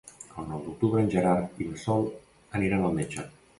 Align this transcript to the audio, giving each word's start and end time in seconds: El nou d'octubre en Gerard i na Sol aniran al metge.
El 0.43 0.45
nou 0.51 0.63
d'octubre 0.67 1.03
en 1.05 1.11
Gerard 1.17 1.61
i 1.65 1.69
na 1.69 1.79
Sol 1.83 2.11
aniran 2.63 2.91
al 2.91 3.01
metge. 3.01 3.31